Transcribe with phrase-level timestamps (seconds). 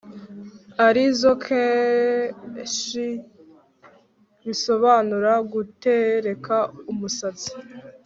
[0.87, 2.93] ari zo kesh,
[4.45, 6.55] bisobanura gutereka
[6.91, 7.51] umusatsi